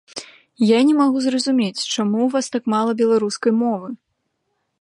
Я 0.67 0.79
не 0.87 0.95
магу 1.01 1.19
зразумець, 1.25 1.83
чаму 1.97 2.17
ў 2.25 2.29
вас 2.37 2.45
так 2.57 2.63
мала 2.75 2.91
беларускай 3.03 3.51
мовы. 3.63 3.87